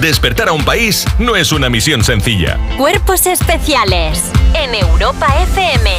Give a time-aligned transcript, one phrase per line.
[0.00, 2.58] Despertar a un país no es una misión sencilla.
[2.76, 5.90] Cuerpos especiales en Europa FM.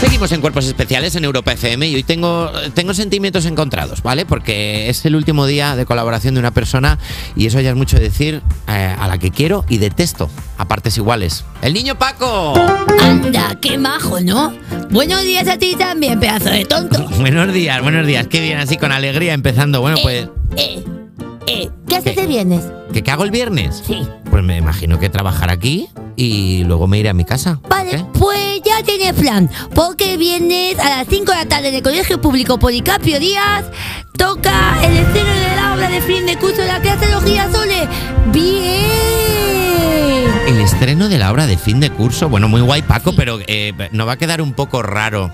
[0.00, 4.24] Seguimos en Cuerpos Especiales en Europa FM y hoy tengo, tengo sentimientos encontrados, ¿vale?
[4.24, 6.98] Porque es el último día de colaboración de una persona
[7.36, 10.96] y eso ya es mucho decir eh, a la que quiero y detesto, a partes
[10.96, 11.44] iguales.
[11.60, 12.54] ¡El niño Paco!
[13.02, 14.54] Anda, qué majo, ¿no?
[14.88, 17.06] Buenos días a ti también, pedazo de tonto.
[17.18, 18.26] buenos días, buenos días.
[18.26, 19.82] Qué bien, así con alegría empezando.
[19.82, 20.28] Bueno, pues...
[20.56, 20.82] Eh,
[21.50, 22.22] eh, ¿qué haces ¿Qué?
[22.22, 22.64] de viernes?
[22.92, 23.82] ¿Qué, qué hago el viernes?
[23.86, 24.06] Sí.
[24.30, 27.60] Pues me imagino que trabajar aquí y luego me iré a mi casa.
[27.68, 28.04] Vale, ¿Qué?
[28.18, 29.50] pues ya tienes plan.
[29.74, 33.64] Porque vienes a las 5 de la tarde en el Colegio Público Policarpio Díaz.
[34.16, 37.24] Toca el estreno de la obra de fin de curso de la clase de los
[37.24, 37.88] girasoles.
[38.32, 40.30] ¡Bien!
[40.46, 43.72] El estreno de la obra de fin de curso, bueno, muy guay Paco, pero eh,
[43.92, 45.30] no va a quedar un poco raro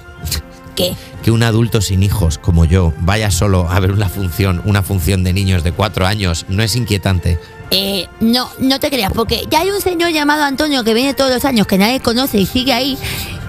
[0.76, 0.94] ¿Qué?
[1.26, 5.24] que un adulto sin hijos como yo vaya solo a ver una función, una función
[5.24, 7.40] de niños de cuatro años, no es inquietante.
[7.72, 11.32] Eh, no, no te creas, porque ya hay un señor llamado Antonio que viene todos
[11.32, 12.96] los años, que nadie conoce y sigue ahí.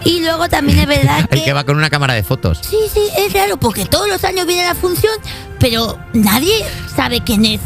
[0.06, 2.61] Y luego también es verdad El que va con una cámara de fotos.
[2.67, 5.14] Sí, sí, es raro porque todos los años viene la función,
[5.59, 7.62] pero nadie sabe quién es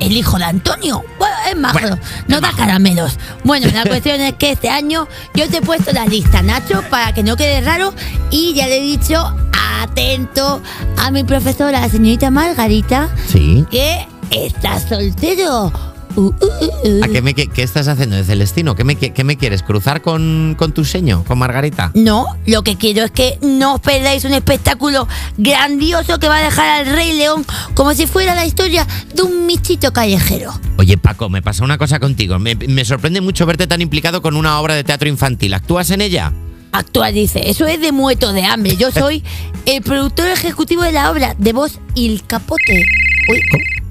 [0.00, 1.02] el hijo de Antonio.
[1.18, 2.56] Bueno, es majo, Bueno, no es da majo.
[2.58, 3.18] caramelos.
[3.44, 7.12] Bueno, la cuestión es que este año yo te he puesto la lista, Nacho, para
[7.14, 7.94] que no quede raro.
[8.30, 9.34] Y ya le he dicho,
[9.82, 10.60] atento
[10.98, 13.64] a mi profesora, la señorita Margarita, Sí.
[13.70, 15.72] que está soltero.
[16.16, 17.04] Uh, uh, uh.
[17.04, 18.74] ¿A qué, me, qué, qué estás haciendo de Celestino?
[18.74, 19.62] ¿Qué me, qué, qué me quieres?
[19.62, 21.90] ¿Cruzar con, con tu seño, con Margarita?
[21.94, 26.42] No, lo que quiero es que no os perdáis un espectáculo grandioso que va a
[26.42, 30.52] dejar al Rey León como si fuera la historia de un michito callejero.
[30.78, 32.38] Oye, Paco, me pasa una cosa contigo.
[32.38, 35.54] Me, me sorprende mucho verte tan implicado con una obra de teatro infantil.
[35.54, 36.32] ¿Actúas en ella?
[36.72, 38.76] Actual dice, eso es de muerto de hambre.
[38.76, 39.22] Yo soy
[39.66, 42.84] el productor ejecutivo de la obra, de voz y el capote.
[43.30, 43.40] Uy,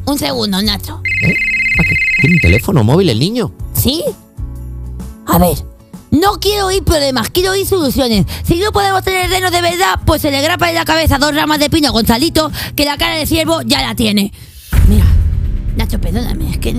[0.05, 1.01] un segundo, Nacho.
[1.23, 1.52] ¿Eh?
[2.21, 3.53] ¿Tiene un teléfono móvil el niño?
[3.73, 4.03] ¿Sí?
[5.25, 5.57] A ver,
[6.11, 8.25] no quiero oír problemas, quiero oír soluciones.
[8.43, 11.33] Si no podemos tener renos de verdad, pues se le grapa en la cabeza dos
[11.35, 14.31] ramas de pino a Gonzalito, que la cara de ciervo ya la tiene.
[14.87, 15.05] Mira,
[15.75, 16.75] Nacho, perdóname, es que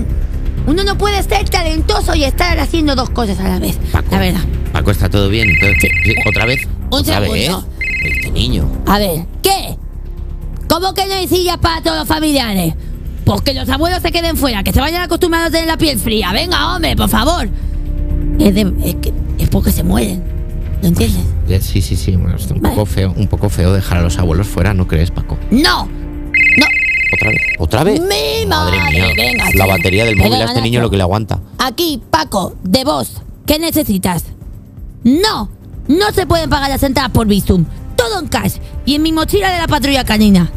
[0.67, 3.77] uno no puede ser talentoso y estar haciendo dos cosas a la vez.
[3.93, 4.09] Paco.
[4.13, 4.41] La verdad.
[4.73, 5.49] Paco, ¿está todo bien?
[5.81, 5.89] ¿Sí?
[6.29, 6.65] ¿Otra vez?
[6.67, 7.33] Un ¿Otra segundo.
[7.33, 8.15] vez?
[8.17, 8.71] Este niño.
[8.87, 9.77] A ver, ¿qué?
[10.69, 12.75] ¿Cómo que no hay sillas para todos los familiares?
[13.25, 15.99] Pues que los abuelos se queden fuera, que se vayan acostumbrados a tener la piel
[15.99, 16.33] fría.
[16.33, 17.49] Venga, hombre, por favor.
[18.39, 20.23] Es, de- es que es porque se mueren.
[20.83, 21.23] ¿Lo entiendes?
[21.65, 22.15] Sí, sí, sí.
[22.17, 22.75] Bueno, es un Vale.
[22.75, 25.39] poco feo, un poco feo dejar a los abuelos fuera, ¿no crees, Paco?
[25.51, 25.87] ¡No!
[25.87, 26.67] ¡No!
[27.15, 27.41] ¿Otra vez?
[27.59, 28.01] ¿Otra vez?
[28.01, 29.07] Mi Madre madre, mía.
[29.17, 31.41] venga, la batería del móvil a este niño lo que le aguanta.
[31.59, 33.23] Aquí, Paco, de vos.
[33.47, 34.25] ¿Qué necesitas?
[35.05, 35.49] No,
[35.89, 37.65] no se pueden pagar las entradas por Bizum.
[37.97, 38.57] Todo en cash.
[38.85, 40.51] Y en mi mochila de la patrulla canina.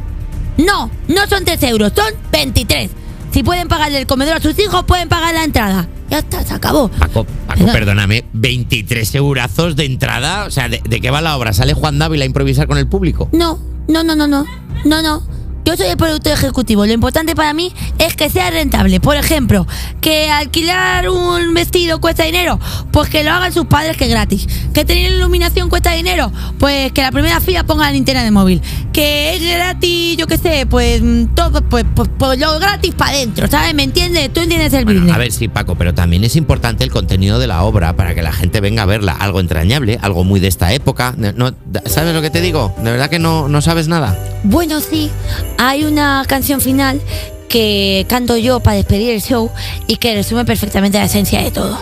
[0.58, 2.90] No, no son 3 euros, son 23.
[3.32, 5.88] Si pueden pagarle el comedor a sus hijos, pueden pagar la entrada.
[6.10, 6.90] Ya está, se acabó.
[6.90, 7.26] Paco,
[7.72, 10.46] perdóname, 23 eurazos de entrada.
[10.46, 11.54] O sea, ¿de, de qué va la obra?
[11.54, 13.30] ¿Sale Juan Dávila a improvisar con el público?
[13.34, 14.46] No, no, no, no, no.
[14.86, 15.22] No, no.
[15.66, 16.86] Yo soy el productor ejecutivo.
[16.86, 19.02] Lo importante para mí es que sea rentable.
[19.02, 19.68] Por ejemplo,
[20.00, 22.58] que alquilar un vestido cuesta dinero,
[22.94, 24.48] pues que lo hagan sus padres que es gratis.
[24.78, 28.62] Que tener iluminación cuesta dinero, pues que la primera fila ponga la linterna de móvil.
[28.94, 33.10] Que es gratis, yo qué sé, pues mm, todo, pues, pues, pues lo gratis para
[33.14, 33.74] adentro, ¿sabes?
[33.74, 34.32] ¿Me entiendes?
[34.32, 35.16] Tú entiendes el Bueno, business.
[35.16, 38.22] a ver, sí, Paco, pero también es importante el contenido de la obra para que
[38.22, 39.14] la gente venga a verla.
[39.14, 41.16] Algo entrañable, algo muy de esta época.
[41.18, 41.56] No-
[41.86, 42.72] ¿Sabes lo que te digo?
[42.78, 44.16] ¿De verdad que no, no sabes nada?
[44.44, 45.10] Bueno, sí,
[45.58, 47.02] hay una canción final
[47.50, 49.50] que canto yo para despedir el show
[49.88, 51.80] y que resume perfectamente la esencia de todo.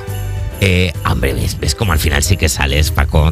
[0.67, 3.31] Eh, hombre, ves, ves como al final sí que sales, Paco.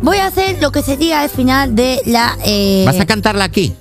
[0.00, 2.36] Voy a hacer lo que sería el final de la...
[2.46, 3.74] eh, ¿Vas a cantarla aquí?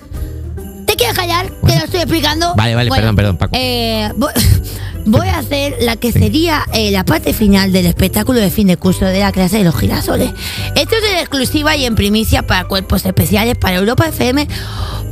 [0.85, 1.47] ¿Te quieres callar?
[1.47, 1.79] Que Bueno.
[1.79, 2.53] lo estoy explicando.
[2.55, 3.55] Vale, vale, perdón, perdón, Paco.
[3.57, 4.31] eh, voy,
[5.05, 8.75] voy a hacer la que sería eh, la parte final del espectáculo de fin de
[8.77, 10.31] curso de la clase de los girasoles.
[10.75, 14.47] Esto es en exclusiva y en primicia para cuerpos especiales para Europa FM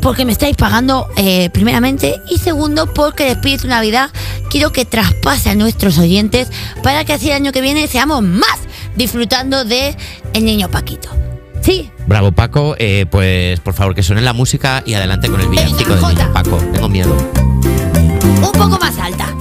[0.03, 4.12] porque me estáis pagando eh, primeramente y segundo porque el espíritu Navidad
[4.51, 6.50] quiero que traspase a nuestros oyentes
[6.83, 8.60] para que así el año que viene seamos más
[8.95, 9.95] disfrutando de
[10.33, 11.10] El Niño Paquito.
[11.62, 12.75] Sí, Bravo, Paco.
[12.77, 16.33] Eh, pues por favor, que suene la música y adelante con el villancico del niño
[16.33, 16.57] Paco.
[16.74, 17.16] Tengo miedo.
[18.42, 19.33] un poco más alta.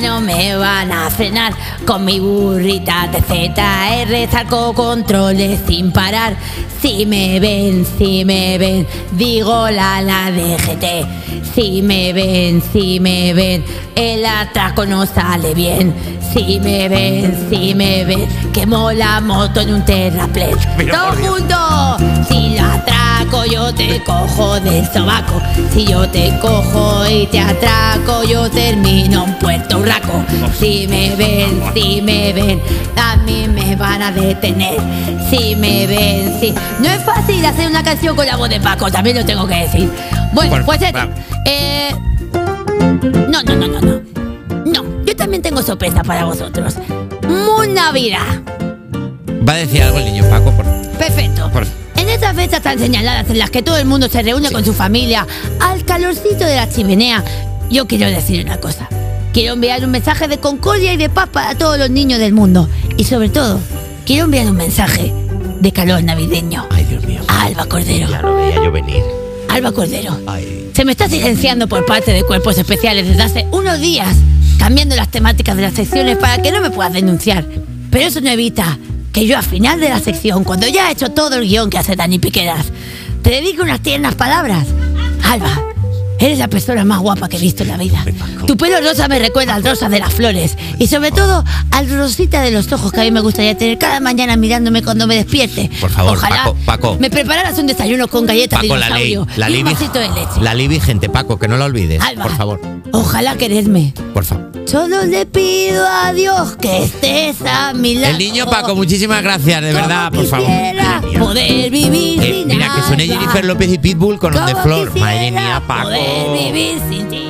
[0.00, 1.52] No me van a frenar.
[1.86, 6.34] Con mi burrita de ZR saco controles sin parar.
[6.80, 11.52] Si me ven, si me ven, digo la la de GT.
[11.54, 13.62] Si me ven, si me ven,
[13.94, 15.94] el atraco no sale bien.
[16.32, 20.56] Si me ven, si me ven, quemo la moto en un terraplén.
[20.90, 22.24] ¡Todo mundo!
[22.28, 25.38] Si lo atraco, yo te cojo del sobaco.
[25.74, 30.24] Si yo te cojo y te atraco, yo termino en Puerto Urraco.
[30.58, 32.60] Si me ven, si me ven,
[32.96, 34.78] a mí me van a detener.
[35.28, 36.54] Si me ven, si.
[36.78, 39.54] No es fácil hacer una canción con la voz de Paco, también lo tengo que
[39.56, 39.90] decir.
[40.32, 40.98] Bueno, pues este,
[41.46, 41.90] eh,
[43.28, 44.00] no, no, no, no, no.
[44.64, 46.74] No, yo también tengo sorpresa para vosotros.
[47.28, 48.20] Muy Navidad.
[49.48, 50.50] Va a decir algo el niño Paco.
[50.52, 50.64] Por...
[50.98, 51.50] Perfecto.
[51.50, 54.64] Por- En estas fechas tan señaladas en las que todo el mundo se reúne con
[54.64, 55.26] su familia
[55.60, 57.24] al calorcito de la chimenea,
[57.70, 58.88] yo quiero decir una cosa.
[59.32, 62.68] Quiero enviar un mensaje de concordia y de paz para todos los niños del mundo.
[62.96, 63.60] Y sobre todo,
[64.06, 65.12] quiero enviar un mensaje
[65.60, 67.20] de calor navideño Ay, Dios mío.
[67.28, 68.08] a Alba Cordero.
[68.08, 69.02] Ya lo veía yo venir.
[69.48, 70.18] Alba Cordero.
[70.26, 70.70] Ay.
[70.74, 74.16] Se me está silenciando por parte de cuerpos especiales desde hace unos días,
[74.58, 77.44] cambiando las temáticas de las secciones para que no me puedas denunciar.
[77.90, 78.78] Pero eso no evita
[79.12, 81.78] que yo al final de la sección, cuando ya he hecho todo el guion que
[81.78, 82.66] hace Dani Piqueras,
[83.22, 84.66] te dedique unas tiernas palabras.
[85.24, 85.60] Alba,
[86.18, 88.04] eres la persona más guapa que he visto en la vida.
[88.50, 92.42] Tu pelo rosa me recuerda al rosa de las flores y sobre todo al rosita
[92.42, 95.70] de los ojos que a mí me gustaría tener cada mañana mirándome cuando me despierte.
[95.80, 96.96] Por favor, Ojalá Paco, Paco.
[96.98, 99.16] me prepararas un desayuno con galletas Paco, de la ley.
[99.36, 100.40] La y un vasito de leche.
[100.40, 102.02] la ley vigente, Paco, que no la olvides.
[102.02, 102.60] Alba, Por favor.
[102.90, 103.94] Ojalá quererme.
[104.12, 104.50] Por favor.
[104.66, 108.14] Solo le pido a Dios que estés a mi lado.
[108.14, 110.48] El niño Paco, muchísimas gracias, de Como verdad, por favor.
[111.20, 113.06] Poder vivir Eh, sin mira, que suene.
[113.06, 114.98] Jennifer López y Pitbull con On the Floor.
[114.98, 115.82] Madre mía, Paco.
[115.90, 117.26] Poder vivir sin ti.